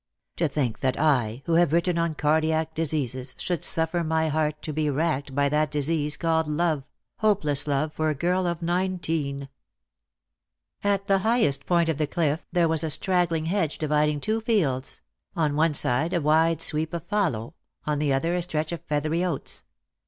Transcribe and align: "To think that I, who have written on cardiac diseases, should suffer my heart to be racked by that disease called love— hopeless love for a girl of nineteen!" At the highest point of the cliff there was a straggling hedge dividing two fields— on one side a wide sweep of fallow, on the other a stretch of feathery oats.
"To 0.37 0.47
think 0.47 0.79
that 0.79 0.99
I, 0.99 1.43
who 1.45 1.53
have 1.53 1.71
written 1.71 1.99
on 1.99 2.15
cardiac 2.15 2.73
diseases, 2.73 3.35
should 3.37 3.63
suffer 3.63 4.03
my 4.03 4.29
heart 4.29 4.59
to 4.63 4.73
be 4.73 4.89
racked 4.89 5.35
by 5.35 5.47
that 5.49 5.69
disease 5.69 6.17
called 6.17 6.47
love— 6.47 6.85
hopeless 7.19 7.67
love 7.67 7.93
for 7.93 8.09
a 8.09 8.15
girl 8.15 8.47
of 8.47 8.63
nineteen!" 8.63 9.47
At 10.93 11.05
the 11.05 11.19
highest 11.19 11.67
point 11.67 11.87
of 11.87 11.99
the 11.99 12.07
cliff 12.07 12.47
there 12.51 12.67
was 12.67 12.83
a 12.83 12.89
straggling 12.89 13.45
hedge 13.45 13.77
dividing 13.77 14.21
two 14.21 14.41
fields— 14.41 15.03
on 15.35 15.55
one 15.55 15.75
side 15.75 16.13
a 16.13 16.19
wide 16.21 16.63
sweep 16.63 16.95
of 16.95 17.03
fallow, 17.05 17.53
on 17.85 17.99
the 17.99 18.11
other 18.11 18.33
a 18.33 18.41
stretch 18.41 18.71
of 18.71 18.81
feathery 18.85 19.23
oats. 19.23 19.65